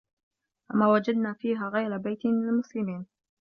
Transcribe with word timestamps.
فَما 0.69 0.87
وَجَدنا 0.87 1.33
فيها 1.33 1.69
غَيرَ 1.69 1.97
بَيتٍ 1.97 2.25
مِنَ 2.25 2.49
المُسلِمينَ 2.49 3.05